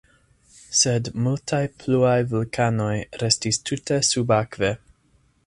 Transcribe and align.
Sed 0.77 1.09
multaj 1.27 1.59
pluaj 1.83 2.15
vulkanoj 2.33 2.91
restis 3.25 3.61
tute 3.71 4.01
subakve. 4.09 4.75